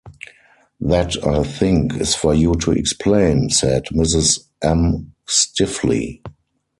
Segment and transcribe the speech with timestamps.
[0.79, 5.13] "That, I think, is for you to explain," said Mrs M.
[5.27, 6.23] stiffly.